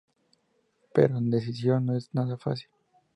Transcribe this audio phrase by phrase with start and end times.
[0.95, 2.71] Pero, esa decisión no es nada fácil.